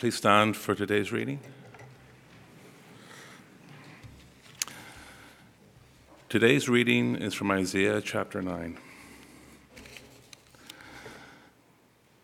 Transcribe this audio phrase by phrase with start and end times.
[0.00, 1.40] Please stand for today's reading.
[6.30, 8.78] Today's reading is from Isaiah chapter 9.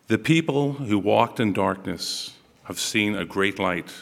[0.07, 3.93] The people who walked in darkness have seen a great light.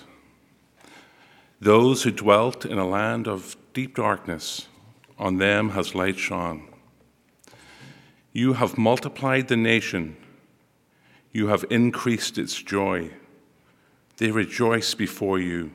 [1.59, 4.69] Those who dwelt in a land of deep darkness,
[5.19, 6.65] on them has light shone.
[8.31, 10.15] You have multiplied the nation,
[11.33, 13.11] you have increased its joy.
[14.17, 15.71] They rejoice before you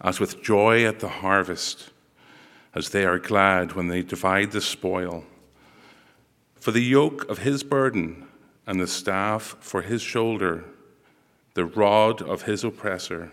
[0.00, 1.90] as with joy at the harvest,
[2.74, 5.24] as they are glad when they divide the spoil.
[6.54, 8.26] For the yoke of his burden
[8.66, 10.64] and the staff for his shoulder,
[11.54, 13.32] the rod of his oppressor,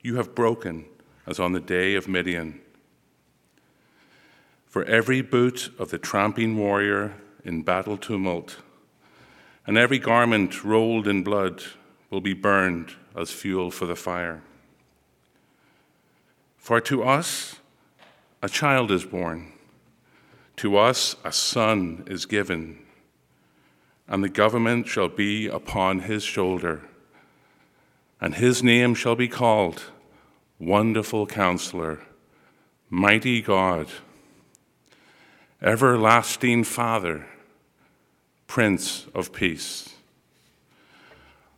[0.00, 0.86] you have broken
[1.26, 2.60] as on the day of Midian.
[4.66, 8.56] For every boot of the tramping warrior in battle tumult,
[9.66, 11.62] and every garment rolled in blood
[12.10, 14.42] will be burned as fuel for the fire.
[16.58, 17.56] For to us
[18.42, 19.52] a child is born,
[20.56, 22.78] to us a son is given,
[24.08, 26.82] and the government shall be upon his shoulder,
[28.20, 29.84] and his name shall be called
[30.58, 32.00] Wonderful Counselor,
[32.90, 33.86] Mighty God,
[35.62, 37.26] Everlasting Father,
[38.46, 39.94] Prince of Peace.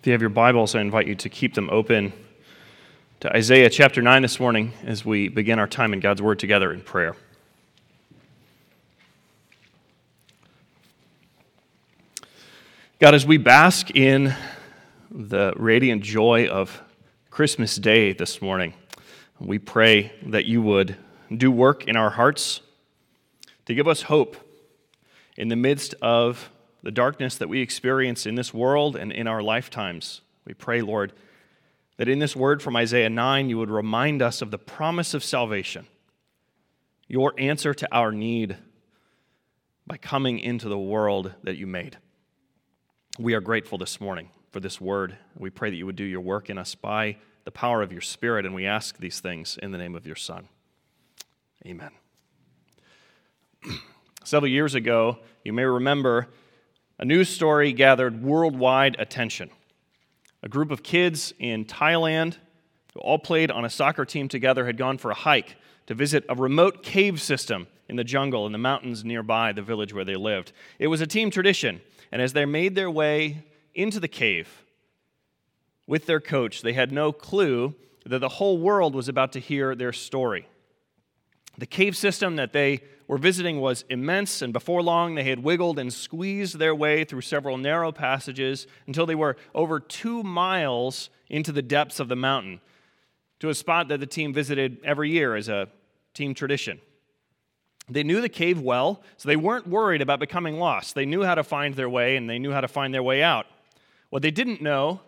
[0.00, 2.14] If you have your Bibles, I invite you to keep them open
[3.20, 6.72] to Isaiah chapter 9 this morning as we begin our time in God's Word together
[6.72, 7.16] in prayer.
[12.98, 14.34] God, as we bask in
[15.10, 16.80] the radiant joy of
[17.28, 18.72] Christmas Day this morning,
[19.38, 20.96] we pray that you would
[21.30, 22.62] do work in our hearts
[23.66, 24.38] to give us hope
[25.36, 26.48] in the midst of
[26.82, 30.20] the darkness that we experience in this world and in our lifetimes.
[30.44, 31.12] We pray, Lord,
[31.96, 35.22] that in this word from Isaiah 9, you would remind us of the promise of
[35.22, 35.86] salvation,
[37.08, 38.56] your answer to our need
[39.86, 41.98] by coming into the world that you made.
[43.18, 45.16] We are grateful this morning for this word.
[45.36, 48.00] We pray that you would do your work in us by the power of your
[48.00, 50.48] Spirit, and we ask these things in the name of your Son.
[51.66, 51.90] Amen.
[54.24, 56.28] Several years ago, you may remember
[57.00, 59.48] a news story gathered worldwide attention.
[60.42, 62.36] A group of kids in Thailand
[62.92, 65.56] who all played on a soccer team together had gone for a hike
[65.86, 69.94] to visit a remote cave system in the jungle in the mountains nearby the village
[69.94, 70.52] where they lived.
[70.78, 71.80] It was a team tradition,
[72.12, 73.44] and as they made their way
[73.74, 74.62] into the cave
[75.86, 77.74] with their coach, they had no clue
[78.04, 80.46] that the whole world was about to hear their story.
[81.60, 85.78] The cave system that they were visiting was immense, and before long they had wiggled
[85.78, 91.52] and squeezed their way through several narrow passages until they were over two miles into
[91.52, 92.62] the depths of the mountain
[93.40, 95.68] to a spot that the team visited every year as a
[96.14, 96.80] team tradition.
[97.90, 100.94] They knew the cave well, so they weren't worried about becoming lost.
[100.94, 103.22] They knew how to find their way and they knew how to find their way
[103.22, 103.44] out.
[104.08, 105.00] What they didn't know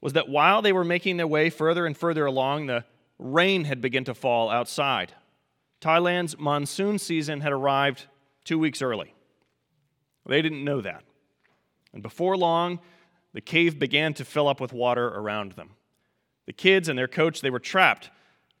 [0.00, 2.84] was that while they were making their way further and further along, the
[3.18, 5.14] rain had begun to fall outside.
[5.80, 8.06] Thailand's monsoon season had arrived
[8.44, 9.14] two weeks early.
[10.26, 11.02] They didn't know that.
[11.92, 12.80] And before long,
[13.32, 15.70] the cave began to fill up with water around them.
[16.46, 18.10] The kids and their coach, they were trapped.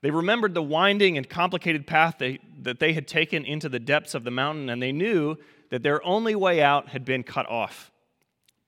[0.00, 4.14] They remembered the winding and complicated path they, that they had taken into the depths
[4.14, 5.36] of the mountain, and they knew
[5.70, 7.90] that their only way out had been cut off.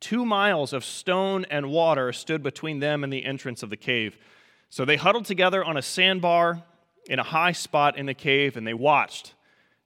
[0.00, 4.19] Two miles of stone and water stood between them and the entrance of the cave.
[4.69, 6.65] So they huddled together on a sandbar
[7.06, 9.34] in a high spot in the cave, and they watched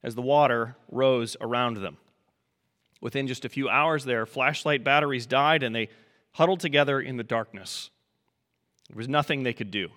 [0.03, 1.97] as the water rose around them.
[3.01, 5.89] Within just a few hours, their flashlight batteries died, and they
[6.31, 7.89] huddled together in the darkness.
[8.89, 9.89] There was nothing they could do.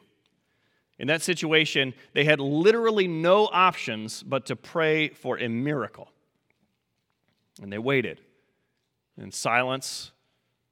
[0.98, 6.10] In that situation, they had literally no options but to pray for a miracle.
[7.62, 8.20] And they waited
[9.16, 10.12] in silence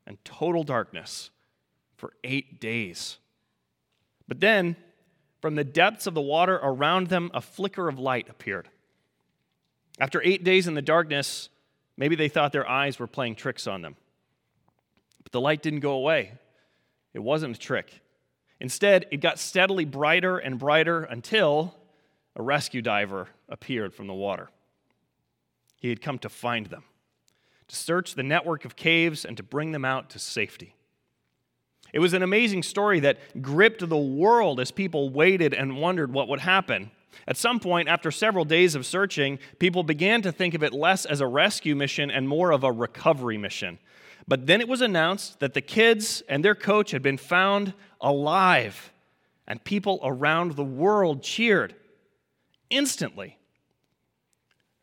[0.07, 1.31] and total darkness
[1.97, 3.19] for eight days.
[4.27, 4.77] But then,
[5.41, 8.69] from the depths of the water around them, a flicker of light appeared.
[10.01, 11.49] After eight days in the darkness,
[11.97, 13.97] maybe they thought their eyes were playing tricks on them.
[15.23, 16.33] But the light didn't go away.
[17.15, 18.01] It wasn't a trick.
[18.61, 21.75] Instead, it got steadily brighter and brighter until
[22.35, 24.51] a rescue diver appeared from the water.
[25.77, 26.85] He had come to find them,
[27.69, 30.75] to search the network of caves, and to bring them out to safety.
[31.93, 36.29] It was an amazing story that gripped the world as people waited and wondered what
[36.29, 36.91] would happen.
[37.27, 41.05] At some point, after several days of searching, people began to think of it less
[41.05, 43.79] as a rescue mission and more of a recovery mission.
[44.27, 48.93] But then it was announced that the kids and their coach had been found alive,
[49.47, 51.75] and people around the world cheered.
[52.71, 53.39] Instantly,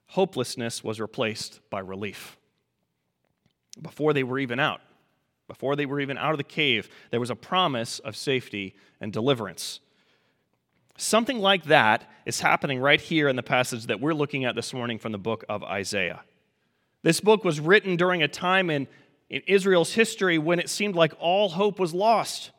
[0.07, 2.37] hopelessness was replaced by relief.
[3.81, 4.81] Before they were even out,
[5.47, 9.13] before they were even out of the cave, there was a promise of safety and
[9.13, 9.79] deliverance.
[10.97, 14.73] Something like that is happening right here in the passage that we're looking at this
[14.73, 16.21] morning from the book of Isaiah.
[17.03, 18.87] This book was written during a time in,
[19.29, 22.51] in Israel's history when it seemed like all hope was lost.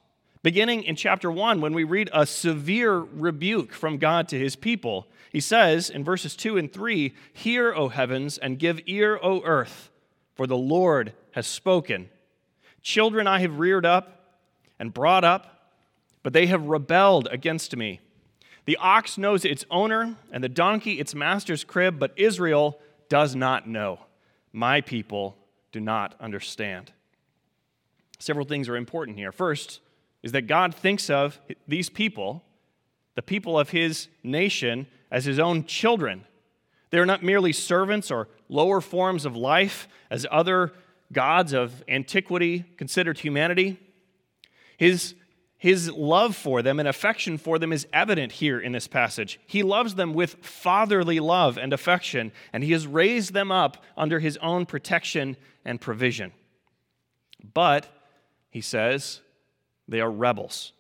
[0.43, 5.09] Beginning in chapter 1, when we read a severe rebuke from God to his people,
[5.33, 9.91] he says in verses 2 and 3 Hear, O heavens, and give ear, O earth,
[10.35, 12.11] for the Lord has spoken.
[12.87, 14.37] Children I have reared up
[14.79, 15.73] and brought up,
[16.23, 17.99] but they have rebelled against me.
[18.65, 22.79] The ox knows its owner, and the donkey its master's crib, but Israel
[23.09, 23.99] does not know.
[24.53, 25.37] My people
[25.73, 26.93] do not understand.
[28.21, 29.33] Several things are important here.
[29.33, 29.81] First
[30.23, 32.45] is that God thinks of these people,
[33.17, 36.25] the people of his nation, as his own children.
[36.91, 40.73] They're not merely servants or lower forms of life as other
[41.13, 43.79] gods of antiquity considered humanity.
[44.77, 45.15] His,
[45.57, 49.41] his love for them and affection for them is evident here in this passage.
[49.47, 54.19] He loves them with fatherly love and affection, and he has raised them up under
[54.19, 56.33] his own protection and provision.
[57.55, 57.89] But,
[58.51, 59.21] he says,
[59.89, 60.73] they are rebels.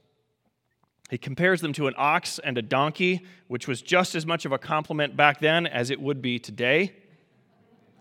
[1.10, 4.52] He compares them to an ox and a donkey, which was just as much of
[4.52, 6.92] a compliment back then as it would be today,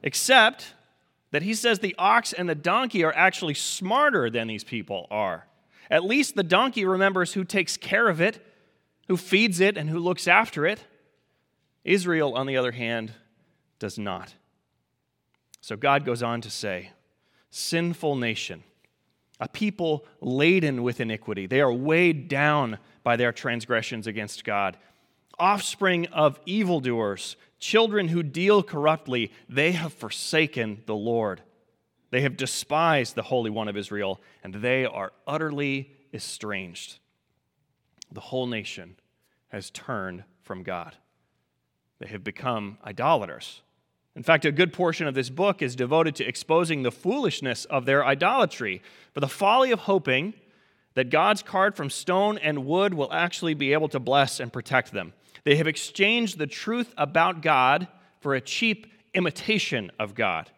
[0.01, 0.74] except
[1.36, 5.46] that he says the ox and the donkey are actually smarter than these people are.
[5.92, 8.40] At least the donkey remembers who takes care of it,
[9.10, 10.86] who feeds it, and who looks after it.
[11.84, 13.12] Israel, on the other hand,
[13.80, 14.34] does not.
[15.60, 16.92] So God goes on to say,
[17.50, 18.64] Sinful nation,
[19.38, 21.48] a people laden with iniquity.
[21.48, 24.78] They are weighed down by their transgressions against God.
[25.38, 31.42] Offspring of evildoers, children who deal corruptly, they have forsaken the Lord.
[32.12, 37.00] They have despised the Holy One of Israel, and they are utterly estranged.
[38.12, 38.96] The whole nation
[39.50, 40.96] has turned from God.
[42.00, 43.62] They have become idolaters.
[44.16, 47.86] In fact, a good portion of this book is devoted to exposing the foolishness of
[47.86, 48.82] their idolatry,
[49.14, 50.34] for the folly of hoping
[50.94, 54.94] that God's card from stone and wood will actually be able to bless and protect
[54.94, 55.14] them.
[55.44, 57.88] They have exchanged the truth about God
[58.22, 60.50] for a cheap imitation of God.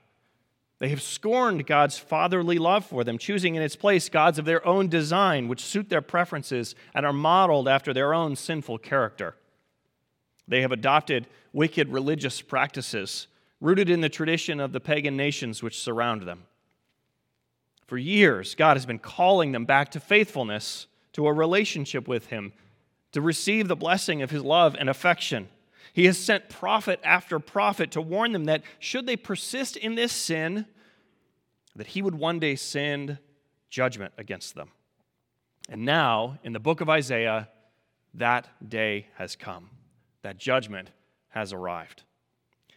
[0.80, 4.66] They have scorned God's fatherly love for them, choosing in its place gods of their
[4.66, 9.36] own design, which suit their preferences and are modeled after their own sinful character.
[10.48, 13.28] They have adopted wicked religious practices
[13.60, 16.44] rooted in the tradition of the pagan nations which surround them.
[17.88, 22.54] For years, God has been calling them back to faithfulness, to a relationship with Him,
[23.12, 25.50] to receive the blessing of his love and affection.
[25.94, 30.12] He has sent prophet after prophet to warn them that should they persist in this
[30.12, 30.66] sin,
[31.76, 33.18] that he would one day send
[33.70, 34.72] judgment against them.
[35.70, 37.50] And now, in the book of Isaiah,
[38.14, 39.70] that day has come.
[40.22, 40.92] That judgment
[41.30, 42.04] has arrived.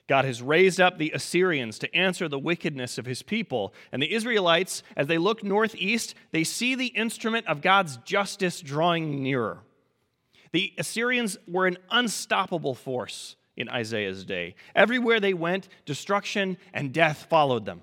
[0.09, 3.73] God has raised up the Assyrians to answer the wickedness of his people.
[3.93, 9.23] And the Israelites, as they look northeast, they see the instrument of God's justice drawing
[9.23, 9.61] nearer.
[10.53, 14.55] The Assyrians were an unstoppable force in Isaiah's day.
[14.75, 17.83] Everywhere they went, destruction and death followed them.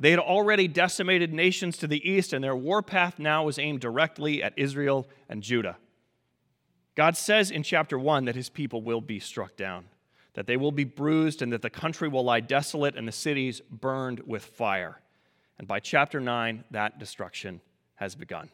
[0.00, 4.42] They had already decimated nations to the east, and their warpath now was aimed directly
[4.42, 5.76] at Israel and Judah.
[6.94, 9.86] God says in chapter 1 that his people will be struck down,
[10.34, 13.60] that they will be bruised, and that the country will lie desolate and the cities
[13.70, 15.00] burned with fire.
[15.58, 17.60] And by chapter 9, that destruction
[17.96, 18.50] has begun.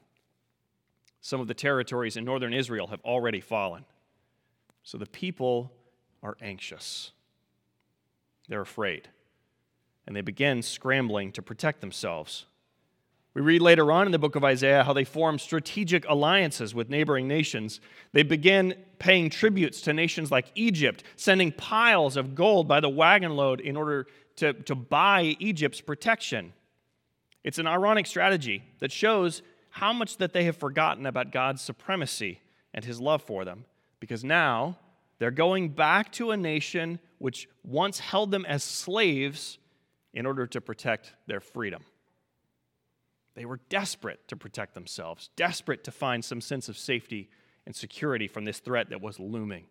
[1.25, 3.87] Some of the territories in northern Israel have already fallen.
[4.83, 5.73] So the people
[6.23, 7.12] are anxious.
[8.47, 9.09] They're afraid.
[10.07, 12.45] And they begin scrambling to protect themselves.
[13.33, 16.90] We read later on in the book of Isaiah how they formed strategic alliances with
[16.90, 17.81] neighboring nations.
[18.12, 23.35] They began paying tributes to nations like Egypt, sending piles of gold by the wagon
[23.35, 26.52] load in order to, to buy Egypt's protection.
[27.43, 29.40] It's an ironic strategy that shows
[29.75, 32.38] how much that they have forgotten about God's supremacy
[32.73, 33.64] and his love for them,
[33.99, 34.78] because now
[35.19, 39.59] they're going back to a nation which once held them as slaves
[40.12, 41.83] in order to protect their freedom.
[43.35, 47.28] They were desperate to protect themselves, desperate to find some sense of safety
[47.66, 49.64] and security from this threat that was looming.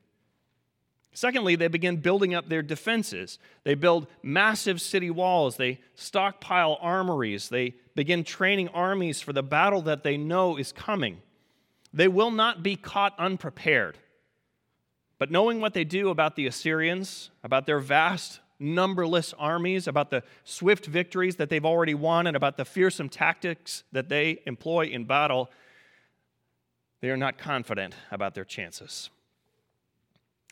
[1.13, 3.39] Secondly, they begin building up their defenses.
[3.63, 5.55] They build massive city walls.
[5.55, 7.48] They stockpile armories.
[7.48, 11.21] They begin training armies for the battle that they know is coming.
[11.93, 13.97] They will not be caught unprepared.
[15.19, 20.23] But knowing what they do about the Assyrians, about their vast numberless armies, about the
[20.43, 25.05] swift victories that they've already won, and about the fearsome tactics that they employ in
[25.05, 25.51] battle,
[27.01, 29.09] they are not confident about their chances.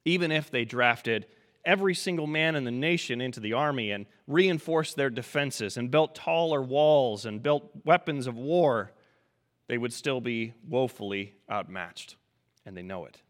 [0.03, 1.25] Even if they drafted
[1.65, 6.15] every single man in the nation into the army and reinforced their defenses and built
[6.15, 8.91] taller walls and built weapons of war,
[9.67, 12.15] they would still be woefully outmatched,
[12.65, 13.21] and they know it.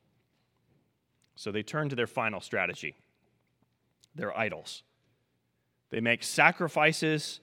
[1.36, 2.96] So they turn to their final strategy
[4.14, 4.84] their idols.
[5.90, 7.40] They make sacrifices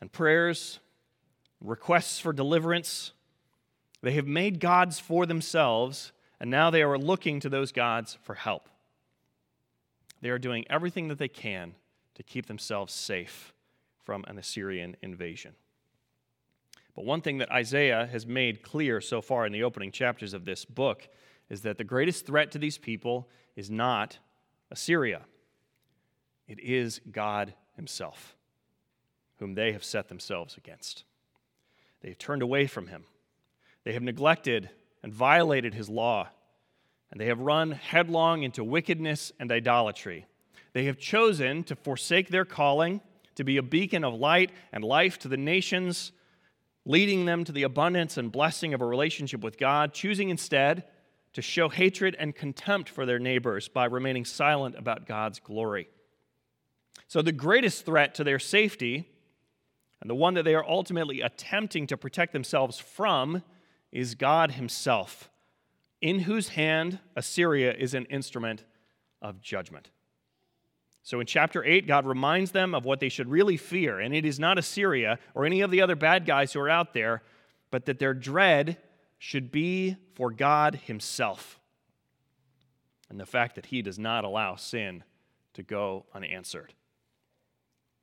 [0.00, 0.80] and prayers,
[1.60, 3.12] requests for deliverance.
[4.02, 8.34] They have made gods for themselves, and now they are looking to those gods for
[8.34, 8.68] help.
[10.24, 11.74] They are doing everything that they can
[12.14, 13.52] to keep themselves safe
[14.04, 15.52] from an Assyrian invasion.
[16.96, 20.46] But one thing that Isaiah has made clear so far in the opening chapters of
[20.46, 21.06] this book
[21.50, 24.16] is that the greatest threat to these people is not
[24.70, 25.26] Assyria.
[26.48, 28.34] It is God Himself,
[29.40, 31.04] whom they have set themselves against.
[32.00, 33.04] They have turned away from Him.
[33.84, 34.70] They have neglected
[35.02, 36.30] and violated His law,
[37.14, 40.26] and they have run headlong into wickedness and idolatry.
[40.72, 43.00] They have chosen to forsake their calling
[43.36, 46.10] to be a beacon of light and life to the nations,
[46.84, 50.82] leading them to the abundance and blessing of a relationship with God, choosing instead
[51.34, 55.86] to show hatred and contempt for their neighbors by remaining silent about God's glory.
[57.06, 59.08] So, the greatest threat to their safety,
[60.00, 63.44] and the one that they are ultimately attempting to protect themselves from,
[63.92, 65.30] is God Himself,
[66.04, 68.62] in whose hand Assyria is an instrument
[69.22, 69.88] of judgment.
[71.02, 74.26] So, in chapter 8, God reminds them of what they should really fear, and it
[74.26, 77.22] is not Assyria or any of the other bad guys who are out there,
[77.70, 78.76] but that their dread
[79.16, 81.58] should be for God Himself
[83.08, 85.04] and the fact that He does not allow sin
[85.54, 86.74] to go unanswered.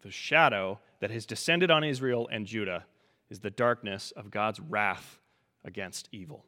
[0.02, 2.86] The shadow that has descended on Israel and Judah
[3.30, 5.20] is the darkness of God's wrath
[5.64, 6.46] against evil.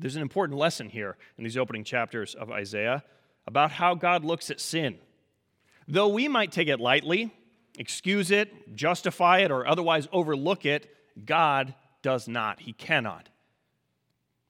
[0.00, 3.04] There's an important lesson here in these opening chapters of Isaiah
[3.46, 4.98] about how God looks at sin.
[5.86, 7.34] Though we might take it lightly,
[7.78, 12.60] excuse it, justify it, or otherwise overlook it, God does not.
[12.60, 13.28] He cannot.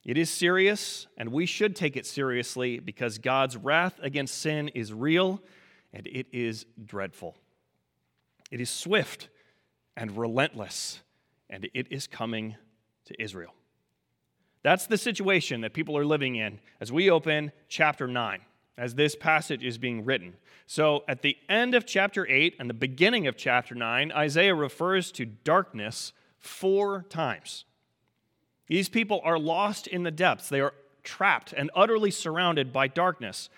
[0.05, 4.93] It is serious, and we should take it seriously because God's wrath against sin is
[4.93, 5.41] real
[5.93, 7.35] and it is dreadful.
[8.49, 9.29] It is swift
[9.97, 11.01] and relentless,
[11.49, 12.55] and it is coming
[13.05, 13.53] to Israel.
[14.63, 18.39] That's the situation that people are living in as we open chapter 9,
[18.77, 20.35] as this passage is being written.
[20.67, 25.11] So, at the end of chapter 8 and the beginning of chapter 9, Isaiah refers
[25.13, 27.65] to darkness four times.
[28.67, 33.49] These people are lost in the depths, they are trapped and utterly surrounded by darkness.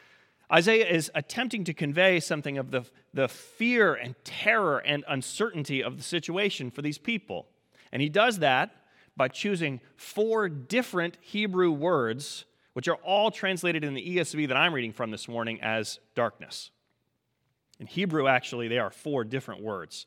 [0.52, 5.98] Isaiah is attempting to convey something of the, the fear and terror and uncertainty of
[5.98, 7.48] the situation for these people.
[7.92, 8.72] And he does that
[9.16, 14.74] by choosing four different Hebrew words, which are all translated in the ESV that I'm
[14.74, 16.72] reading from this morning as darkness.
[17.80, 20.06] In Hebrew, actually, they are four different words.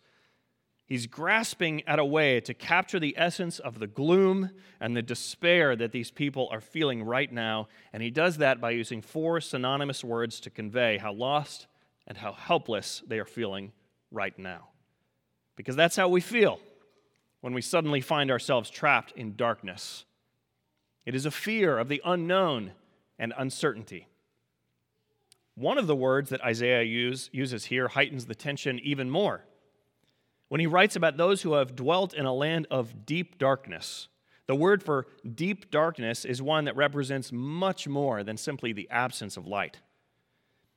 [0.87, 5.75] He's grasping at a way to capture the essence of the gloom and the despair
[5.75, 10.05] that these people are feeling right now, and he does that by using four synonymous
[10.05, 11.67] words to convey how lost
[12.07, 13.73] and how helpless they are feeling
[14.13, 14.69] right now.
[15.57, 16.61] Because that's how we feel
[17.47, 20.05] when we suddenly find ourselves trapped in darkness.
[21.05, 22.73] It is a fear of the unknown
[23.21, 24.09] and uncertainty.
[25.55, 29.45] One of the words that Isaiah use, uses here heightens the tension even more
[30.49, 34.09] when he writes about those who have dwelt in a land of deep darkness.
[34.49, 39.37] The word for deep darkness is one that represents much more than simply the absence
[39.37, 39.79] of light.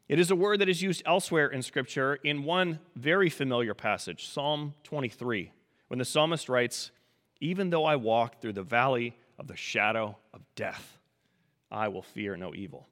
[0.08, 4.28] It is a word that is used elsewhere in Scripture in one very familiar passage,
[4.28, 5.52] Psalm 23,
[5.90, 6.92] when the psalmist writes,
[7.42, 10.98] Even though I walk through the valley of the shadow of death,
[11.70, 12.88] I will fear no evil.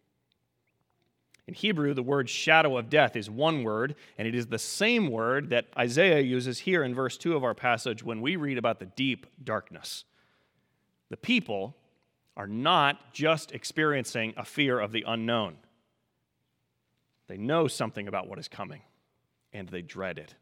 [1.47, 5.09] In Hebrew, the word shadow of death is one word, and it is the same
[5.09, 8.79] word that Isaiah uses here in verse 2 of our passage when we read about
[8.79, 10.03] the deep darkness.
[11.09, 11.77] The people
[12.35, 15.55] are not just experiencing a fear of the unknown,
[17.27, 18.81] they know something about what is coming,
[19.51, 20.35] and they dread it.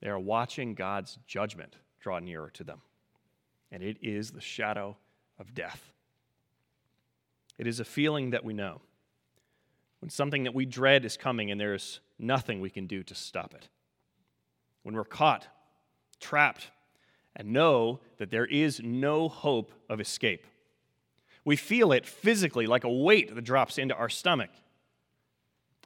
[0.00, 2.80] They are watching God's judgment draw nearer to them,
[3.70, 4.96] and it is the shadow
[5.38, 5.92] of death.
[7.58, 8.80] It is a feeling that we know
[10.00, 13.54] when something that we dread is coming and there's nothing we can do to stop
[13.54, 13.68] it.
[14.82, 15.46] When we're caught,
[16.20, 16.70] trapped,
[17.36, 20.46] and know that there is no hope of escape.
[21.44, 24.50] We feel it physically like a weight that drops into our stomach.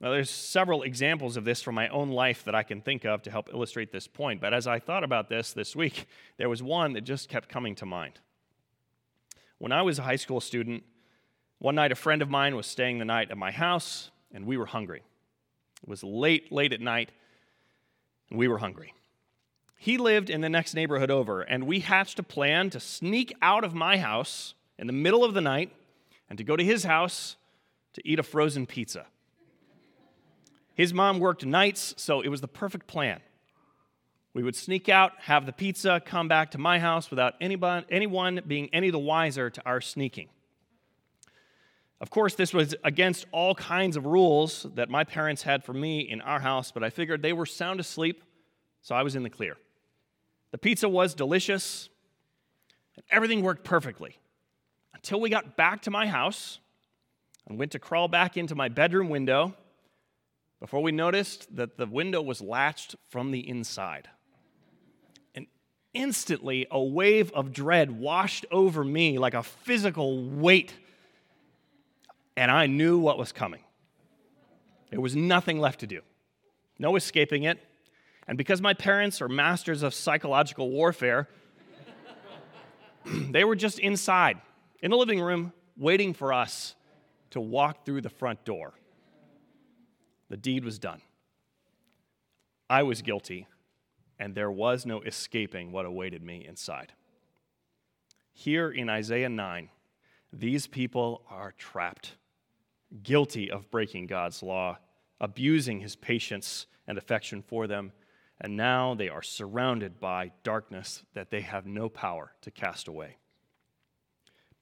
[0.00, 3.22] Now, there's several examples of this from my own life that I can think of
[3.22, 6.62] to help illustrate this point, but as I thought about this this week, there was
[6.62, 8.18] one that just kept coming to mind.
[9.58, 10.82] When I was a high school student,
[11.58, 14.56] one night, a friend of mine was staying the night at my house, and we
[14.56, 15.02] were hungry.
[15.82, 17.10] It was late, late at night,
[18.28, 18.92] and we were hungry.
[19.76, 23.64] He lived in the next neighborhood over, and we hatched a plan to sneak out
[23.64, 25.72] of my house in the middle of the night
[26.28, 27.36] and to go to his house
[27.92, 29.06] to eat a frozen pizza.
[30.74, 33.20] His mom worked nights, so it was the perfect plan.
[34.34, 38.40] We would sneak out, have the pizza, come back to my house without anybody, anyone
[38.46, 40.28] being any the wiser to our sneaking.
[42.00, 46.00] Of course, this was against all kinds of rules that my parents had for me
[46.00, 48.24] in our house, but I figured they were sound asleep,
[48.82, 49.56] so I was in the clear.
[50.50, 51.88] The pizza was delicious,
[52.96, 54.18] and everything worked perfectly
[54.92, 56.58] until we got back to my house
[57.46, 59.54] and went to crawl back into my bedroom window
[60.60, 64.08] before we noticed that the window was latched from the inside.
[65.34, 65.46] And
[65.92, 70.74] instantly, a wave of dread washed over me like a physical weight
[72.36, 73.60] and I knew what was coming.
[74.90, 76.00] There was nothing left to do,
[76.78, 77.58] no escaping it.
[78.26, 81.28] And because my parents are masters of psychological warfare,
[83.04, 84.40] they were just inside
[84.80, 86.74] in the living room waiting for us
[87.30, 88.74] to walk through the front door.
[90.28, 91.00] The deed was done.
[92.68, 93.46] I was guilty,
[94.18, 96.92] and there was no escaping what awaited me inside.
[98.32, 99.68] Here in Isaiah 9,
[100.32, 102.16] these people are trapped
[103.02, 104.78] guilty of breaking God's law,
[105.20, 107.92] abusing his patience and affection for them,
[108.40, 113.16] and now they are surrounded by darkness that they have no power to cast away.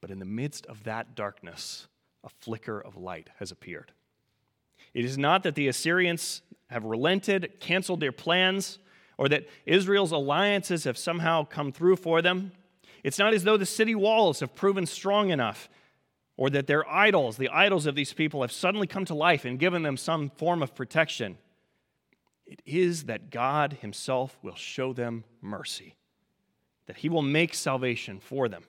[0.01, 1.87] But in the midst of that darkness,
[2.23, 3.91] a flicker of light has appeared.
[4.93, 8.79] It is not that the Assyrians have relented, canceled their plans,
[9.17, 12.51] or that Israel's alliances have somehow come through for them.
[13.03, 15.69] It's not as though the city walls have proven strong enough
[16.35, 19.59] or that their idols, the idols of these people, have suddenly come to life and
[19.59, 21.37] given them some form of protection.
[22.45, 25.95] It is that God Himself will show them mercy,
[26.87, 28.63] that He will make salvation for them,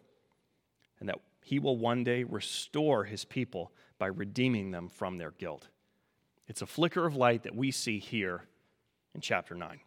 [1.00, 5.68] and that He will one day restore His people by redeeming them from their guilt.
[6.48, 8.42] It's a flicker of light that we see here
[9.14, 9.80] in chapter 9.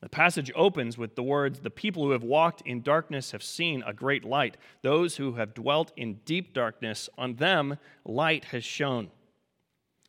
[0.00, 3.84] The passage opens with the words The people who have walked in darkness have seen
[3.86, 4.56] a great light.
[4.82, 9.10] Those who have dwelt in deep darkness, on them light has shone.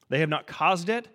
[0.10, 1.08] They have not caused it.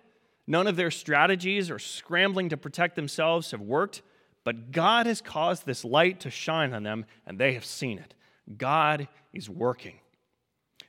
[0.47, 4.01] None of their strategies or scrambling to protect themselves have worked,
[4.43, 8.15] but God has caused this light to shine on them, and they have seen it.
[8.57, 9.99] God is working.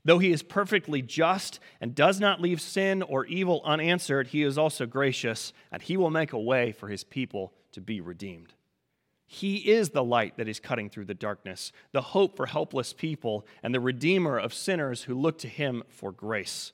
[0.05, 4.57] Though he is perfectly just and does not leave sin or evil unanswered, he is
[4.57, 8.55] also gracious, and he will make a way for his people to be redeemed.
[9.27, 13.47] He is the light that is cutting through the darkness, the hope for helpless people,
[13.63, 16.73] and the redeemer of sinners who look to him for grace.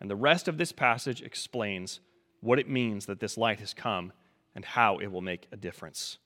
[0.00, 2.00] And the rest of this passage explains
[2.40, 4.12] what it means that this light has come
[4.54, 6.18] and how it will make a difference.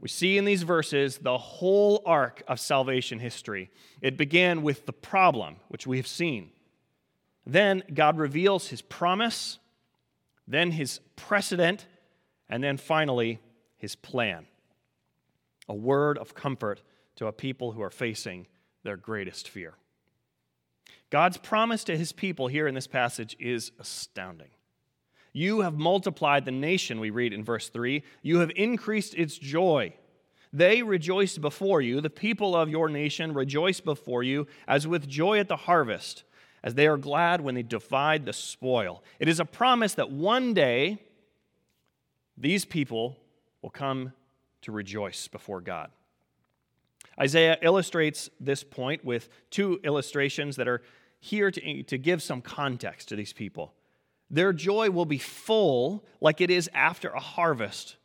[0.00, 3.70] We see in these verses the whole arc of salvation history.
[4.00, 6.50] It began with the problem, which we have seen.
[7.46, 9.58] Then God reveals his promise,
[10.46, 11.86] then his precedent,
[12.48, 13.40] and then finally,
[13.76, 14.46] his plan
[15.68, 16.82] a word of comfort
[17.16, 18.46] to a people who are facing
[18.82, 19.74] their greatest fear.
[21.10, 24.48] God's promise to his people here in this passage is astounding.
[25.32, 28.02] You have multiplied the nation, we read in verse 3.
[28.22, 29.94] You have increased its joy.
[30.52, 32.00] They rejoice before you.
[32.00, 36.24] The people of your nation rejoice before you as with joy at the harvest,
[36.62, 39.02] as they are glad when they divide the spoil.
[39.20, 40.98] It is a promise that one day
[42.36, 43.16] these people
[43.62, 44.12] will come
[44.62, 45.90] to rejoice before God.
[47.20, 50.82] Isaiah illustrates this point with two illustrations that are
[51.20, 53.74] here to, to give some context to these people.
[54.30, 57.96] Their joy will be full like it is after a harvest,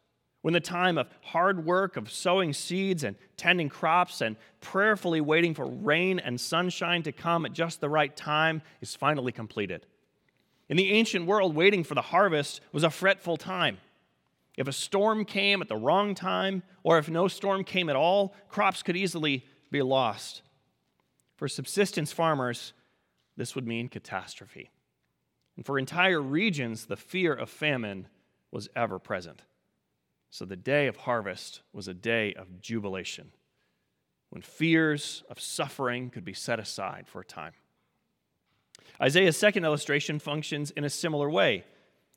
[0.41, 5.53] when the time of hard work, of sowing seeds and tending crops and prayerfully waiting
[5.53, 9.86] for rain and sunshine to come at just the right time is finally completed.
[10.69, 13.77] In the ancient world, waiting for the harvest was a fretful time.
[14.57, 18.36] If a storm came at the wrong time, or if no storm came at all,
[18.49, 20.41] crops could easily be lost.
[21.36, 22.73] For subsistence farmers,
[23.36, 24.69] this would mean catastrophe.
[25.56, 28.08] And for entire regions, the fear of famine
[28.52, 29.44] was ever present.
[30.30, 33.32] So the day of harvest was a day of jubilation,
[34.30, 37.54] when fears of suffering could be set aside for a time.
[39.00, 41.66] Isaiah's second illustration functions in a similar way.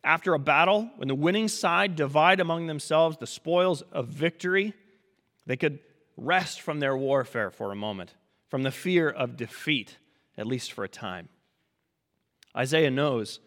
[0.02, 4.72] After a battle, when the winning side divide among themselves the spoils of victory,
[5.46, 5.80] they could
[6.16, 8.14] rest from their warfare for a moment,
[8.48, 9.98] from the fear of defeat,
[10.38, 11.28] at least for a time.
[12.56, 13.40] Isaiah knows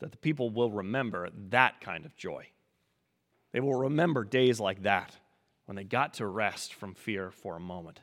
[0.00, 2.48] that the people will remember that kind of joy.
[3.52, 5.16] They will remember days like that
[5.66, 8.00] when they got to rest from fear for a moment.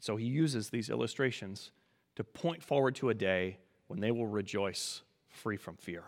[0.00, 1.72] So he uses these illustrations
[2.16, 6.04] to point forward to a day when they will rejoice free from fear.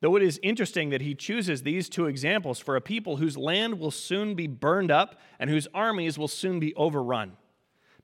[0.00, 3.80] Though it is interesting that he chooses these two examples for a people whose land
[3.80, 7.36] will soon be burned up and whose armies will soon be overrun,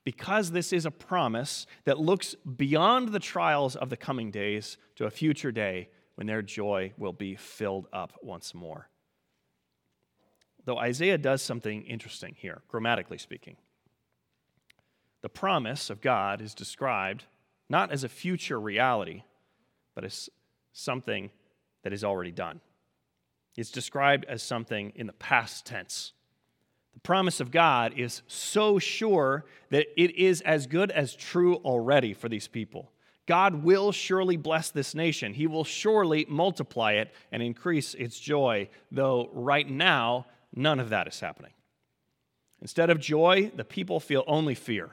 [0.04, 5.06] because this is a promise that looks beyond the trials of the coming days to
[5.06, 8.88] a future day when their joy will be filled up once more.
[10.64, 13.56] Though Isaiah does something interesting here, grammatically speaking.
[15.22, 17.24] The promise of God is described
[17.68, 19.22] not as a future reality,
[19.94, 20.28] but as
[20.72, 21.30] something
[21.82, 22.60] that is already done.
[23.56, 26.12] It's described as something in the past tense.
[26.94, 32.14] The promise of God is so sure that it is as good as true already
[32.14, 32.90] for these people.
[33.26, 35.32] God will surely bless this nation.
[35.34, 41.08] He will surely multiply it and increase its joy, though right now, none of that
[41.08, 41.52] is happening.
[42.60, 44.90] Instead of joy, the people feel only fear.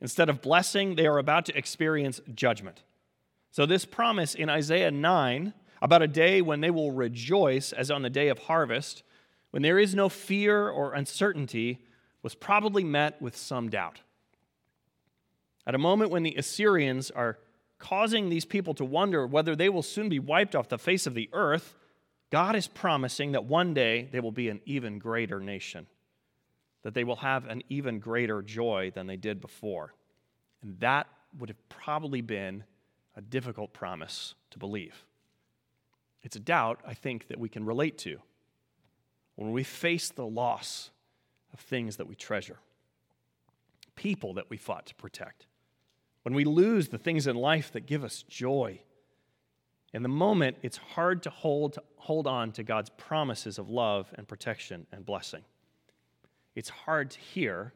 [0.00, 2.82] Instead of blessing, they are about to experience judgment.
[3.50, 8.02] So, this promise in Isaiah 9 about a day when they will rejoice as on
[8.02, 9.02] the day of harvest,
[9.50, 11.80] when there is no fear or uncertainty,
[12.22, 14.00] was probably met with some doubt.
[15.66, 17.38] At a moment when the Assyrians are
[17.78, 21.14] causing these people to wonder whether they will soon be wiped off the face of
[21.14, 21.74] the earth,
[22.30, 25.86] God is promising that one day they will be an even greater nation,
[26.82, 29.94] that they will have an even greater joy than they did before.
[30.62, 31.06] And that
[31.38, 32.64] would have probably been
[33.14, 35.04] a difficult promise to believe.
[36.22, 38.20] It's a doubt, I think, that we can relate to
[39.36, 40.90] when we face the loss
[41.52, 42.58] of things that we treasure,
[43.94, 45.46] people that we fought to protect,
[46.22, 48.80] when we lose the things in life that give us joy.
[49.92, 54.26] In the moment, it's hard to hold, hold on to God's promises of love and
[54.26, 55.44] protection and blessing.
[56.56, 57.72] It's hard to hear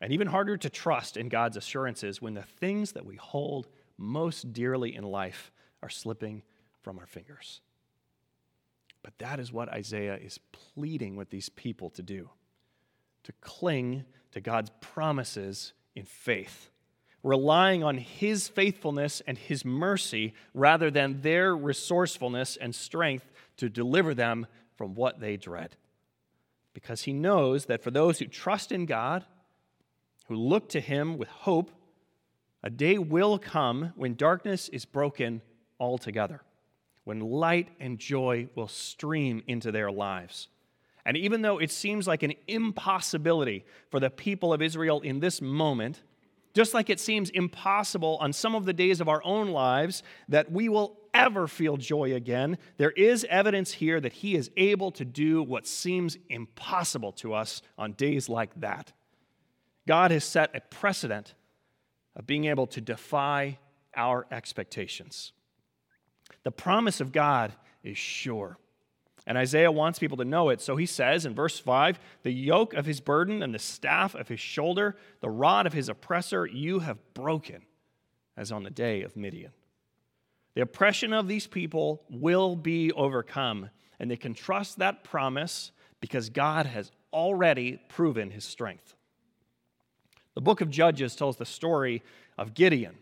[0.00, 4.52] and even harder to trust in God's assurances when the things that we hold most
[4.52, 6.42] dearly in life are slipping
[6.80, 7.60] from our fingers.
[9.02, 12.30] But that is what Isaiah is pleading with these people to do
[13.24, 16.70] to cling to God's promises in faith,
[17.22, 24.12] relying on His faithfulness and His mercy rather than their resourcefulness and strength to deliver
[24.12, 25.76] them from what they dread.
[26.74, 29.24] Because He knows that for those who trust in God,
[30.26, 31.70] who look to Him with hope,
[32.64, 35.42] a day will come when darkness is broken
[35.78, 36.42] altogether
[37.04, 40.48] when light and joy will stream into their lives.
[41.04, 45.40] And even though it seems like an impossibility for the people of Israel in this
[45.40, 46.02] moment,
[46.54, 50.52] just like it seems impossible on some of the days of our own lives that
[50.52, 55.04] we will ever feel joy again, there is evidence here that He is able to
[55.04, 58.92] do what seems impossible to us on days like that.
[59.86, 61.34] God has set a precedent
[62.14, 63.58] of being able to defy
[63.96, 65.32] our expectations.
[66.44, 67.52] The promise of God
[67.82, 68.58] is sure.
[69.26, 70.60] And Isaiah wants people to know it.
[70.60, 74.28] So he says in verse 5 The yoke of his burden and the staff of
[74.28, 77.62] his shoulder, the rod of his oppressor, you have broken,
[78.36, 79.52] as on the day of Midian.
[80.54, 86.28] The oppression of these people will be overcome, and they can trust that promise because
[86.28, 88.96] God has already proven his strength.
[90.34, 92.02] The book of Judges tells the story
[92.36, 92.96] of Gideon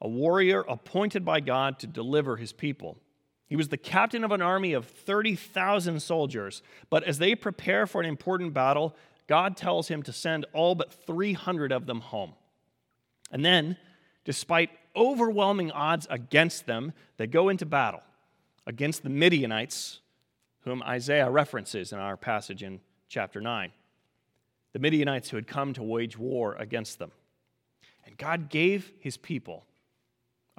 [0.00, 2.96] a warrior appointed by God to deliver his people.
[3.46, 6.62] He was the captain of an army of 30,000 soldiers.
[6.88, 8.94] But as they prepare for an important battle,
[9.26, 12.32] God tells him to send all but 300 of them home.
[13.32, 13.76] And then,
[14.24, 18.02] despite overwhelming odds against them, they go into battle
[18.66, 20.00] against the Midianites,
[20.60, 23.72] whom Isaiah references in our passage in chapter 9.
[24.72, 27.10] The Midianites who had come to wage war against them.
[28.06, 29.64] And God gave his people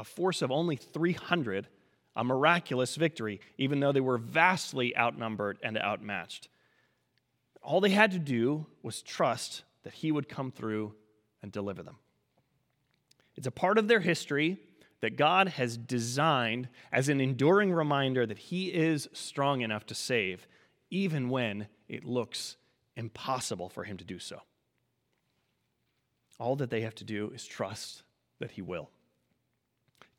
[0.01, 1.67] a force of only 300,
[2.15, 6.49] a miraculous victory, even though they were vastly outnumbered and outmatched.
[7.61, 10.95] All they had to do was trust that he would come through
[11.43, 11.97] and deliver them.
[13.35, 14.57] It's a part of their history
[15.01, 20.47] that God has designed as an enduring reminder that He is strong enough to save,
[20.89, 22.57] even when it looks
[22.95, 24.41] impossible for Him to do so.
[26.39, 28.01] All that they have to do is trust
[28.39, 28.89] that He will.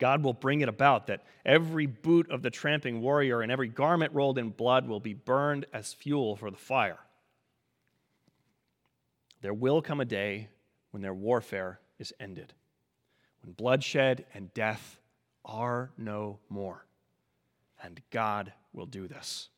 [0.02, 4.12] God will bring it about that every boot of the tramping warrior and every garment
[4.12, 6.98] rolled in blood will be burned as fuel for the fire.
[9.42, 10.48] There will come a day
[10.90, 12.52] when their warfare is ended
[13.44, 14.98] when bloodshed and death
[15.44, 16.84] are no more.
[17.80, 19.50] And God will do this.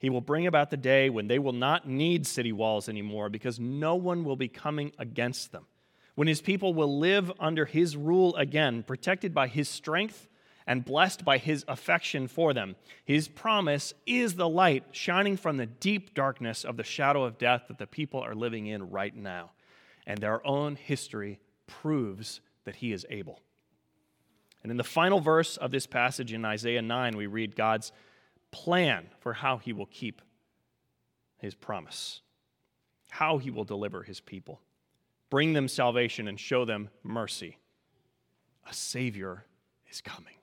[0.00, 3.60] He will bring about the day when they will not need city walls anymore because
[3.60, 5.66] no one will be coming against them.
[6.14, 10.28] When his people will live under his rule again, protected by his strength
[10.66, 12.76] and blessed by his affection for them.
[13.04, 17.64] His promise is the light shining from the deep darkness of the shadow of death
[17.68, 19.50] that the people are living in right now.
[20.06, 23.40] And their own history proves that he is able.
[24.62, 27.92] And in the final verse of this passage in Isaiah 9, we read God's
[28.50, 30.22] plan for how he will keep
[31.38, 32.22] his promise,
[33.10, 34.60] how he will deliver his people,
[35.34, 37.58] bring them salvation, and show them mercy.
[38.70, 39.44] A Savior
[39.90, 40.36] is coming.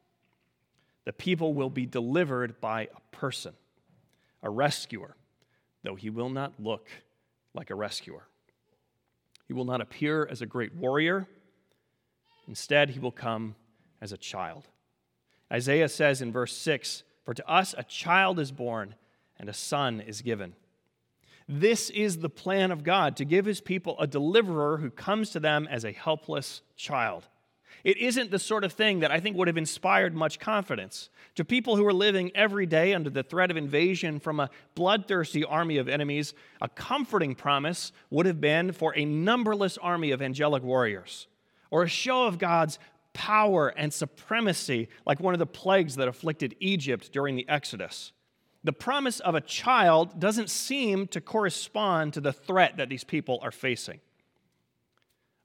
[1.05, 3.53] The people will be delivered by a person,
[4.43, 5.15] a rescuer,
[5.83, 6.89] though he will not look
[7.53, 8.27] like a rescuer.
[9.47, 11.25] He will not appear as a great warrior
[12.51, 13.55] Instead, he will come
[14.01, 14.67] as a child.
[15.49, 18.95] Isaiah says in verse 6 For to us a child is born,
[19.39, 20.53] and a son is given.
[21.47, 25.39] This is the plan of God to give his people a deliverer who comes to
[25.39, 27.27] them as a helpless child.
[27.83, 31.09] It isn't the sort of thing that I think would have inspired much confidence.
[31.35, 35.43] To people who are living every day under the threat of invasion from a bloodthirsty
[35.43, 40.63] army of enemies, a comforting promise would have been for a numberless army of angelic
[40.63, 41.27] warriors
[41.71, 42.77] or a show of God's
[43.13, 48.11] power and supremacy, like one of the plagues that afflicted Egypt during the Exodus.
[48.63, 53.39] The promise of a child doesn't seem to correspond to the threat that these people
[53.41, 53.99] are facing.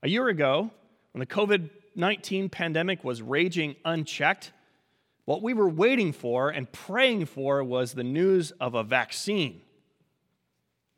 [0.03, 0.71] A year ago,
[1.11, 4.51] when the COVID 19 pandemic was raging unchecked,
[5.25, 9.61] what we were waiting for and praying for was the news of a vaccine.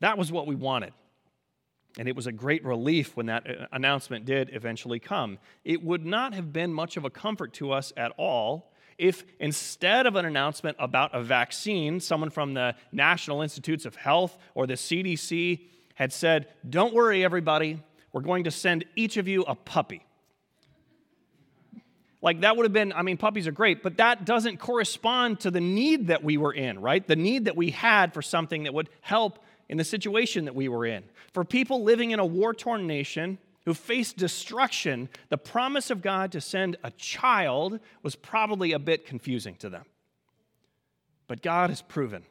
[0.00, 0.92] That was what we wanted.
[1.98, 5.38] And it was a great relief when that uh, announcement did eventually come.
[5.64, 8.69] It would not have been much of a comfort to us at all
[9.00, 14.36] if instead of an announcement about a vaccine, someone from the National Institutes of Health
[14.54, 15.60] or the CDC
[15.94, 17.82] had said, Don't worry, everybody,
[18.12, 20.04] we're going to send each of you a puppy.
[22.22, 25.50] Like that would have been, I mean, puppies are great, but that doesn't correspond to
[25.50, 27.06] the need that we were in, right?
[27.06, 29.38] The need that we had for something that would help
[29.70, 31.04] in the situation that we were in.
[31.32, 36.32] For people living in a war torn nation who faced destruction, the promise of God
[36.32, 39.84] to send a child was probably a bit confusing to them.
[41.26, 42.24] But God has proven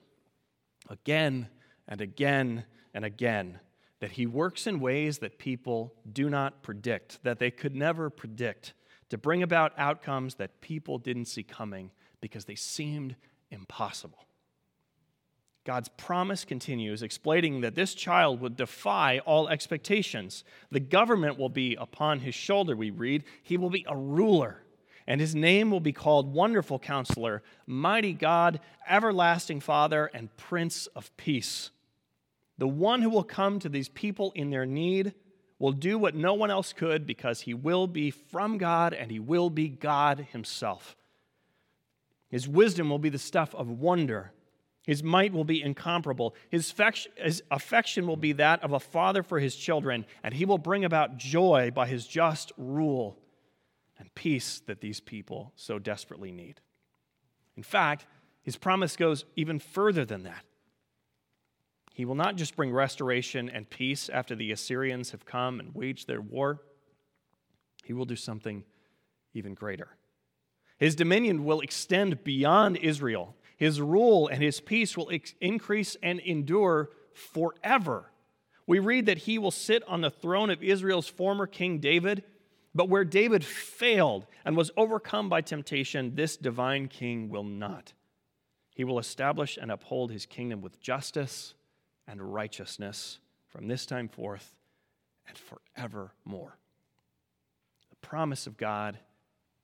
[0.89, 1.47] again
[1.87, 3.59] and again and again
[3.99, 8.73] that He works in ways that people do not predict, that they could never predict,
[9.09, 13.15] to bring about outcomes that people didn't see coming because they seemed
[13.51, 14.19] impossible.
[15.69, 20.43] God's promise continues, explaining that this child would defy all expectations.
[20.71, 23.23] The government will be upon his shoulder, we read.
[23.43, 24.63] He will be a ruler,
[25.05, 31.15] and his name will be called Wonderful Counselor, Mighty God, Everlasting Father, and Prince of
[31.17, 31.69] Peace.
[32.57, 35.13] The one who will come to these people in their need
[35.59, 39.19] will do what no one else could because he will be from God and he
[39.19, 40.95] will be God himself.
[42.27, 44.31] His wisdom will be the stuff of wonder
[44.89, 46.33] his might will be incomparable.
[46.49, 46.73] His
[47.51, 51.17] affection will be that of a father for his children, and he will bring about
[51.17, 53.19] joy by his just rule
[53.99, 56.59] and peace that these people so desperately need.
[57.55, 58.07] In fact,
[58.41, 60.43] his promise goes even further than that.
[61.93, 66.07] He will not just bring restoration and peace after the Assyrians have come and waged
[66.07, 66.61] their war,
[67.83, 68.63] he will do something
[69.35, 69.89] even greater.
[70.79, 76.91] His dominion will extend beyond Israel His rule and his peace will increase and endure
[77.13, 78.09] forever.
[78.65, 82.23] We read that he will sit on the throne of Israel's former king David,
[82.73, 87.91] but where David failed and was overcome by temptation, this divine king will not.
[88.75, 91.53] He will establish and uphold his kingdom with justice
[92.07, 93.19] and righteousness
[93.49, 94.55] from this time forth
[95.27, 96.57] and forevermore.
[97.89, 98.99] The promise of God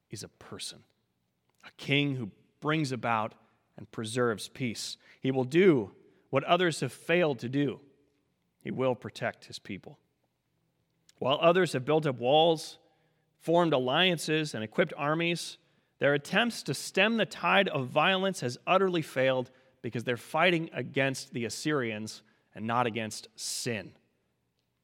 [0.10, 0.80] is a person,
[1.64, 2.30] a king who
[2.60, 3.36] brings about
[3.78, 4.98] and preserves peace.
[5.22, 5.92] He will do
[6.30, 7.80] what others have failed to do,
[8.60, 10.00] he will protect his people.
[11.20, 12.78] While others have built up walls,
[13.40, 15.58] formed alliances, and equipped armies,
[16.00, 19.50] their attempts to stem the tide of violence has utterly failed
[19.82, 22.22] because they're fighting against the Assyrians
[22.54, 23.92] and not against sin.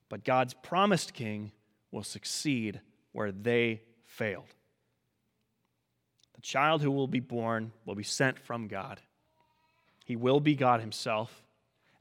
[0.09, 1.51] But God's promised king
[1.91, 4.55] will succeed where they failed.
[6.41, 8.99] The child who will be born will be sent from God.
[10.05, 11.43] He will be God himself,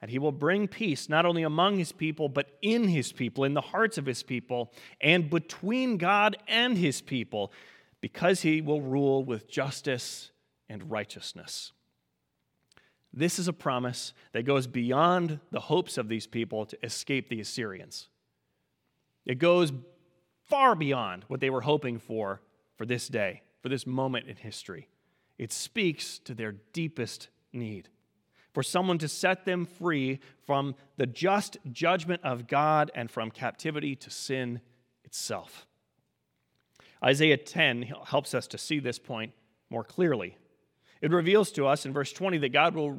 [0.00, 3.52] and he will bring peace not only among his people, but in his people, in
[3.52, 7.52] the hearts of his people, and between God and his people
[8.00, 10.30] because he will rule with justice
[10.70, 11.72] and righteousness.
[13.12, 17.40] This is a promise that goes beyond the hopes of these people to escape the
[17.40, 18.08] Assyrians.
[19.26, 19.70] It goes
[20.44, 22.40] far beyond what they were hoping for
[22.78, 24.88] for this day, for this moment in history.
[25.38, 27.88] It speaks to their deepest need
[28.52, 33.94] for someone to set them free from the just judgment of God and from captivity
[33.96, 34.60] to sin
[35.04, 35.66] itself.
[37.02, 39.32] Isaiah 10 helps us to see this point
[39.70, 40.36] more clearly.
[41.00, 42.92] It reveals to us in verse 20 that God will,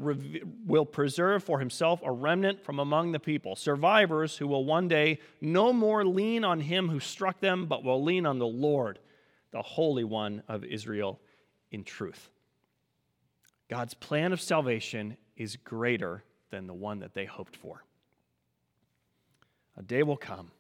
[0.66, 5.20] will preserve for himself a remnant from among the people, survivors who will one day
[5.40, 8.98] no more lean on him who struck them, but will lean on the Lord,
[9.52, 11.20] the Holy One of Israel,
[11.72, 12.30] in truth.
[13.70, 17.84] God's plan of salvation is greater than the one that they hoped for.
[19.78, 20.52] A day will come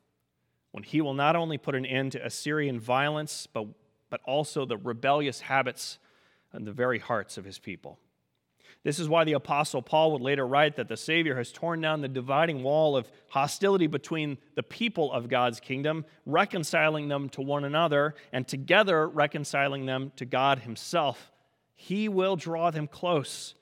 [0.72, 3.68] when he will not only put an end to Assyrian violence, but,
[4.10, 6.00] but also the rebellious habits
[6.54, 8.00] and the very hearts of his people.
[8.84, 12.02] This is why the Apostle Paul would later write that the Savior has torn down
[12.02, 17.64] the dividing wall of hostility between the people of God's kingdom, reconciling them to one
[17.64, 21.32] another, and together reconciling them to God Himself.
[21.76, 23.54] He will draw them close,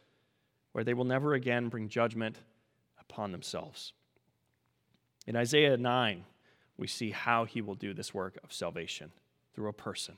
[0.71, 2.37] where they will never again bring judgment
[2.99, 3.91] upon themselves.
[5.27, 6.23] In Isaiah 9,
[6.77, 9.11] we see how he will do this work of salvation
[9.53, 10.17] through a person,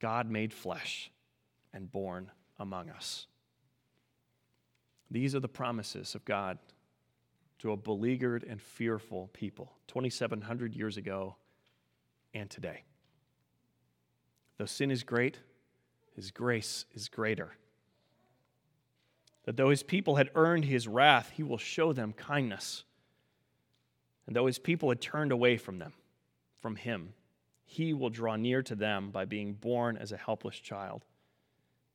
[0.00, 1.10] God made flesh
[1.74, 3.26] and born among us.
[5.12, 6.58] These are the promises of God
[7.58, 11.36] to a beleaguered and fearful people 2,700 years ago
[12.32, 12.84] and today.
[14.56, 15.38] Though sin is great,
[16.16, 17.52] his grace is greater.
[19.44, 22.84] That though his people had earned his wrath, he will show them kindness.
[24.26, 25.92] And though his people had turned away from them,
[26.62, 27.12] from him,
[27.66, 31.04] he will draw near to them by being born as a helpless child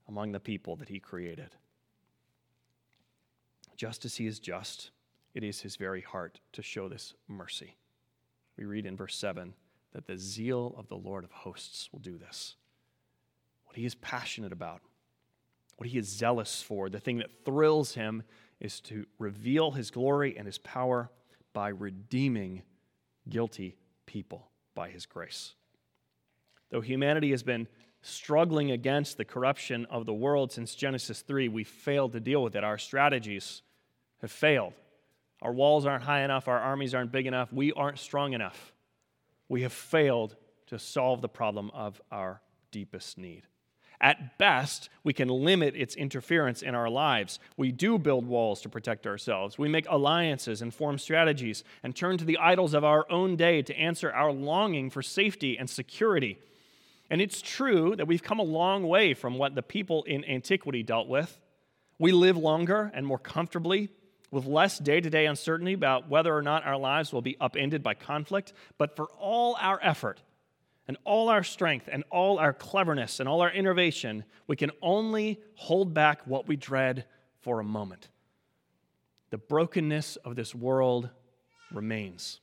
[0.08, 1.56] among the people that he created.
[3.78, 4.90] Just as he is just,
[5.36, 7.78] it is his very heart to show this mercy.
[8.58, 9.54] We read in verse 7
[9.94, 12.56] that the zeal of the Lord of hosts will do this.
[13.66, 14.82] What he is passionate about,
[15.78, 18.24] what he is zealous for, the thing that thrills him
[18.60, 21.12] is to reveal his glory and his power
[21.54, 22.64] by redeeming
[23.30, 25.54] guilty people by his grace.
[26.70, 27.68] Though humanity has been
[28.02, 32.56] struggling against the corruption of the world since Genesis 3, we failed to deal with
[32.56, 32.64] it.
[32.64, 33.62] Our strategies
[34.22, 34.74] have failed.
[35.42, 38.74] Our walls aren't high enough, our armies aren't big enough, we aren't strong enough.
[39.50, 40.36] We have failed
[40.68, 43.44] to solve the problem of our deepest need.
[44.00, 47.40] At best, we can limit its interference in our lives.
[47.56, 49.58] We do build walls to protect ourselves.
[49.58, 53.64] We make alliances and form strategies and turn to the idols of our own day
[53.64, 56.38] to answer our longing for safety and security.
[57.10, 60.84] And it's true that we've come a long way from what the people in antiquity
[60.84, 61.40] dealt with.
[61.98, 63.90] We live longer and more comfortably
[64.32, 67.82] with less day to day uncertainty about whether or not our lives will be upended
[67.84, 68.54] by conflict.
[68.78, 70.22] But for all our effort,
[70.88, 75.40] and all our strength and all our cleverness and all our innovation, we can only
[75.56, 77.06] hold back what we dread
[77.42, 78.08] for a moment.
[79.30, 81.10] The brokenness of this world
[81.74, 82.40] remains,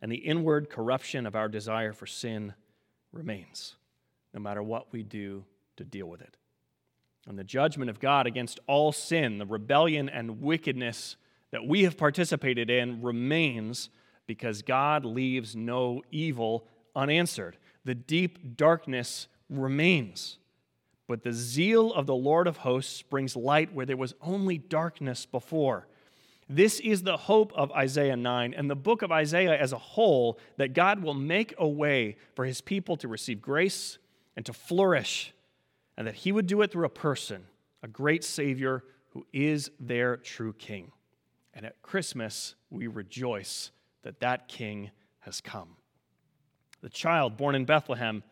[0.00, 2.54] and the inward corruption of our desire for sin
[3.12, 3.76] remains,
[4.32, 5.44] no matter what we do
[5.76, 6.37] to deal with it.
[7.28, 11.16] And the judgment of God against all sin, the rebellion and wickedness
[11.50, 13.90] that we have participated in, remains
[14.26, 16.66] because God leaves no evil
[16.96, 17.58] unanswered.
[17.84, 20.38] The deep darkness remains.
[21.06, 25.26] But the zeal of the Lord of hosts brings light where there was only darkness
[25.26, 25.86] before.
[26.48, 30.38] This is the hope of Isaiah 9 and the book of Isaiah as a whole
[30.56, 33.98] that God will make a way for his people to receive grace
[34.34, 35.34] and to flourish,
[35.98, 37.44] and that he would do it through a person,
[37.82, 40.92] a great Savior who is their true King.
[41.52, 43.72] And at Christmas, we rejoice
[44.04, 45.76] that that King has come.
[46.80, 48.22] The child born in Bethlehem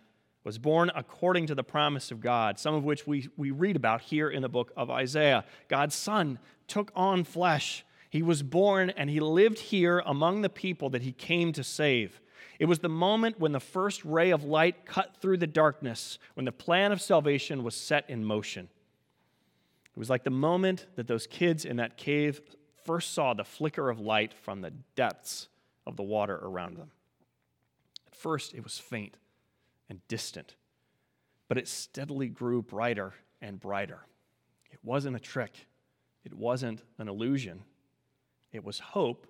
[0.44, 4.00] was born according to the promise of God, some of which we, we read about
[4.00, 5.44] here in the book of Isaiah.
[5.66, 6.38] God's Son
[6.68, 7.84] took on flesh
[8.16, 12.20] he was born and he lived here among the people that he came to save.
[12.58, 16.44] It was the moment when the first ray of light cut through the darkness, when
[16.44, 18.68] the plan of salvation was set in motion.
[19.94, 22.40] It was like the moment that those kids in that cave
[22.84, 25.48] first saw the flicker of light from the depths
[25.86, 26.90] of the water around them.
[28.06, 29.16] At first, it was faint
[29.88, 30.54] and distant,
[31.48, 34.00] but it steadily grew brighter and brighter.
[34.70, 35.66] It wasn't a trick,
[36.24, 37.62] it wasn't an illusion.
[38.52, 39.26] It was hope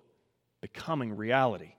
[0.61, 1.73] becoming reality.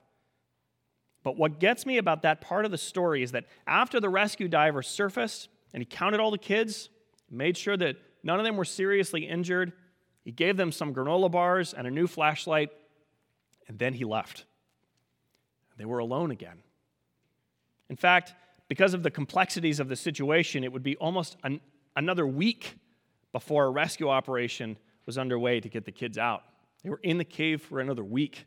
[1.29, 4.49] But what gets me about that part of the story is that after the rescue
[4.49, 6.89] diver surfaced and he counted all the kids,
[7.31, 9.75] made sure that none of them were seriously injured,
[10.25, 12.71] he gave them some granola bars and a new flashlight,
[13.69, 14.47] and then he left.
[15.77, 16.63] They were alone again.
[17.91, 18.33] In fact,
[18.67, 21.61] because of the complexities of the situation, it would be almost an,
[21.95, 22.79] another week
[23.33, 26.43] before a rescue operation was underway to get the kids out.
[26.83, 28.47] They were in the cave for another week.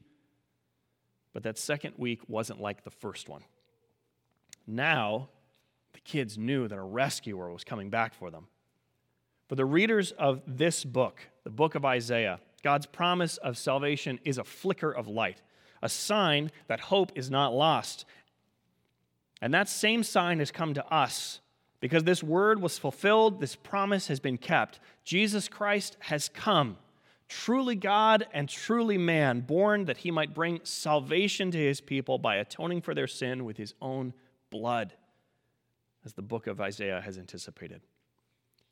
[1.33, 3.43] But that second week wasn't like the first one.
[4.67, 5.29] Now,
[5.93, 8.47] the kids knew that a rescuer was coming back for them.
[9.47, 14.37] For the readers of this book, the book of Isaiah, God's promise of salvation is
[14.37, 15.41] a flicker of light,
[15.81, 18.05] a sign that hope is not lost.
[19.41, 21.41] And that same sign has come to us
[21.79, 24.79] because this word was fulfilled, this promise has been kept.
[25.03, 26.77] Jesus Christ has come
[27.31, 32.35] truly God and truly man, born that he might bring salvation to his people by
[32.35, 34.13] atoning for their sin with his own
[34.49, 34.93] blood,
[36.03, 37.81] as the book of Isaiah has anticipated.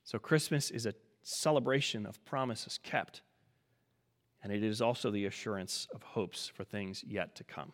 [0.03, 0.93] So, Christmas is a
[1.23, 3.21] celebration of promises kept,
[4.43, 7.71] and it is also the assurance of hopes for things yet to come.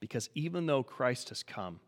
[0.00, 1.80] Because even though Christ has come,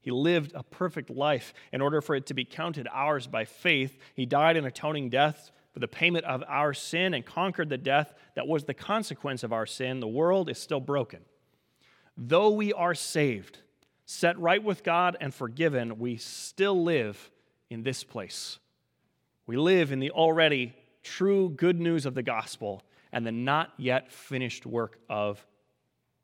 [0.00, 3.98] he lived a perfect life in order for it to be counted ours by faith.
[4.14, 8.14] He died an atoning death for the payment of our sin and conquered the death
[8.34, 11.20] that was the consequence of our sin, the world is still broken.
[12.16, 13.58] Though we are saved,
[14.06, 17.30] set right with God, and forgiven, we still live
[17.68, 18.58] in this place.
[19.46, 24.10] We live in the already true good news of the gospel and the not yet
[24.10, 25.46] finished work of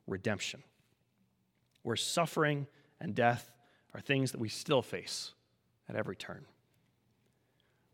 [0.07, 0.63] redemption,
[1.83, 2.67] where suffering
[3.03, 3.53] and death
[3.93, 5.33] are things that we still face
[5.91, 6.47] at every turn.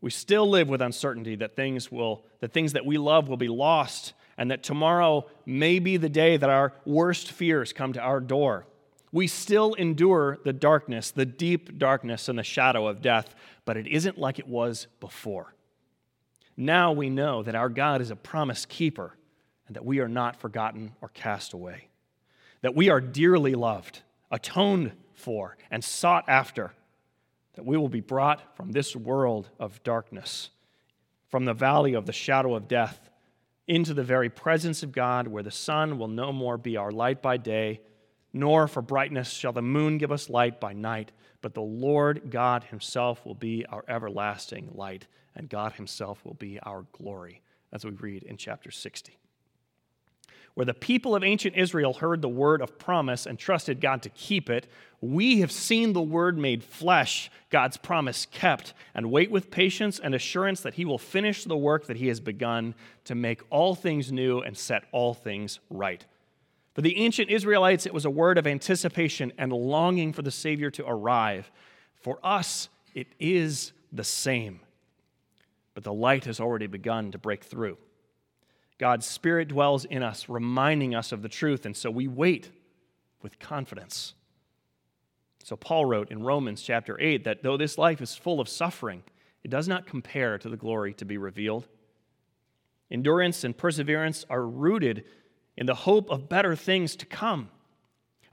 [0.01, 3.49] We still live with uncertainty that things will that things that we love will be
[3.49, 8.21] lost and that tomorrow may be the day that our worst fears come to our
[8.21, 8.65] door.
[9.11, 13.35] We still endure the darkness, the deep darkness and the shadow of death,
[13.65, 15.53] but it isn't like it was before.
[16.55, 19.17] Now we know that our God is a promise keeper
[19.67, 21.89] and that we are not forgotten or cast away.
[22.61, 26.71] That we are dearly loved, atoned for, and sought after
[27.55, 30.49] that we will be brought from this world of darkness,
[31.27, 33.09] from the valley of the shadow of death,
[33.67, 37.21] into the very presence of God, where the sun will no more be our light
[37.21, 37.81] by day,
[38.33, 42.63] nor for brightness shall the moon give us light by night, but the Lord God
[42.65, 47.41] Himself will be our everlasting light, and God Himself will be our glory,
[47.71, 49.19] as we read in chapter 60
[50.59, 54.09] where the people of ancient Israel heard the word of promise and trusted God to
[54.09, 54.67] keep it,
[54.99, 60.13] we have seen the word made flesh, God's promise kept, and wait with patience and
[60.13, 64.11] assurance that he will finish the work that he has begun to make all things
[64.11, 66.05] new and set all things right.
[66.73, 70.69] For the ancient Israelites, it was a word of anticipation and longing for the Savior
[70.71, 71.49] to arrive.
[72.01, 74.59] For us, it is the same.
[75.73, 77.77] But the light has already begun to break through.
[78.79, 82.49] God's Spirit dwells in us, reminding us of the truth, and so we wait
[83.21, 84.13] with confidence.
[85.43, 89.03] So Paul wrote in Romans chapter 8 that though this life is full of suffering,
[89.43, 91.67] it does not compare to the glory to be revealed.
[92.89, 95.03] Endurance and perseverance are rooted
[95.57, 97.49] in the hope of better things to come.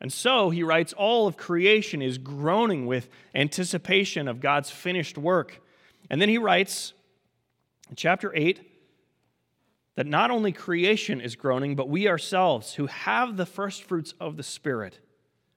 [0.00, 5.60] And so, he writes, all of creation is groaning with anticipation of God's finished work.
[6.08, 6.92] And then he writes
[7.88, 8.75] in chapter 8
[9.96, 14.36] that not only creation is groaning, but we ourselves, who have the first fruits of
[14.36, 15.00] the Spirit,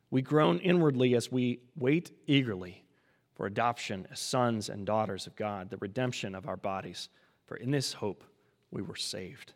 [0.10, 2.84] we groan inwardly as we wait eagerly
[3.36, 7.10] for adoption as sons and daughters of God, the redemption of our bodies.
[7.46, 8.24] For in this hope
[8.72, 9.54] we were saved.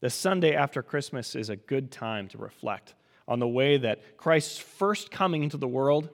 [0.00, 2.94] The Sunday after Christmas is a good time to reflect
[3.26, 6.08] on the way that Christ's first coming into the world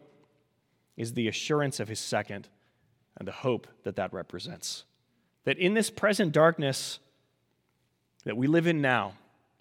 [0.96, 2.48] is the assurance of his second
[3.16, 4.84] and the hope that that represents.
[5.44, 6.98] That in this present darkness
[8.24, 9.14] that we live in now,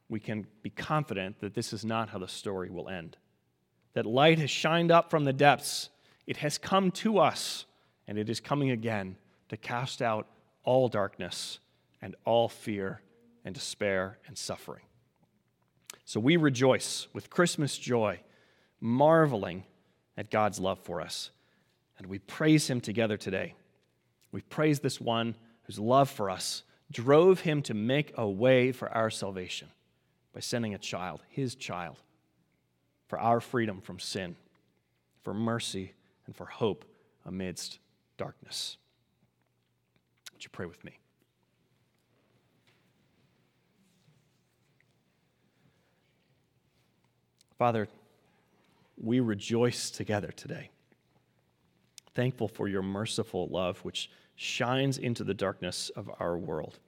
[0.09, 3.17] we can be confident that this is not how the story will end.
[3.93, 5.89] That light has shined up from the depths,
[6.25, 7.65] it has come to us,
[8.07, 9.17] and it is coming again
[9.49, 10.27] to cast out
[10.63, 11.59] all darkness
[12.01, 13.01] and all fear
[13.45, 14.83] and despair and suffering.
[16.05, 18.19] So we rejoice with Christmas joy,
[18.79, 19.63] marveling
[20.17, 21.31] at God's love for us.
[21.97, 23.55] And we praise Him together today.
[24.31, 28.89] We praise this one whose love for us drove him to make a way for
[28.95, 29.67] our salvation
[30.33, 31.97] by sending a child, his child,
[33.07, 34.35] for our freedom from sin,
[35.23, 35.93] for mercy,
[36.25, 36.85] and for hope
[37.25, 37.79] amidst
[38.17, 38.77] darkness.
[40.33, 40.99] Would you pray with me?
[47.57, 47.87] Father,
[48.97, 50.69] we rejoice together today,
[52.13, 56.79] thankful for your merciful love, which shines into the darkness of our world.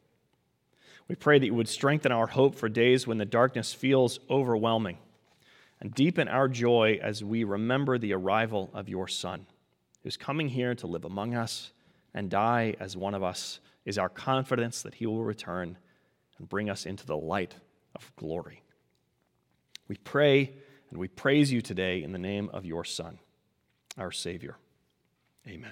[1.08, 4.98] We pray that you would strengthen our hope for days when the darkness feels overwhelming
[5.80, 9.46] and deepen our joy as we remember the arrival of your Son,
[10.04, 11.72] whose coming here to live among us
[12.14, 15.78] and die as one of us, is our confidence that he will return
[16.40, 17.56] and bring us into the light
[17.94, 18.64] of glory.
[19.88, 20.54] We pray
[20.90, 23.20] and we praise you today in the name of your Son,
[23.98, 24.58] our Savior.
[25.48, 25.64] Amen.